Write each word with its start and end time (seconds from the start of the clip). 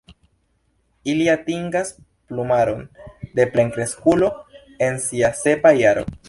Ili 1.03 1.27
atingas 1.29 1.91
plumaron 2.27 2.81
de 3.35 3.45
plenkreskulo 3.57 4.31
en 4.89 4.99
sia 5.09 5.33
sepa 5.45 5.77
jaro. 5.83 6.05